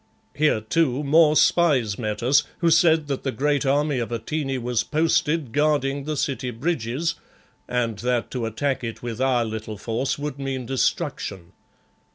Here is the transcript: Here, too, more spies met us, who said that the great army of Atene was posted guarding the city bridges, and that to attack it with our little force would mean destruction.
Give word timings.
Here, 0.33 0.61
too, 0.61 1.03
more 1.03 1.35
spies 1.35 1.99
met 1.99 2.23
us, 2.23 2.41
who 2.57 2.71
said 2.71 3.05
that 3.05 3.21
the 3.21 3.31
great 3.31 3.67
army 3.67 3.99
of 3.99 4.11
Atene 4.11 4.63
was 4.63 4.83
posted 4.83 5.51
guarding 5.53 6.05
the 6.05 6.17
city 6.17 6.49
bridges, 6.49 7.13
and 7.67 7.99
that 7.99 8.31
to 8.31 8.47
attack 8.47 8.83
it 8.83 9.03
with 9.03 9.21
our 9.21 9.45
little 9.45 9.77
force 9.77 10.17
would 10.17 10.39
mean 10.39 10.65
destruction. 10.65 11.51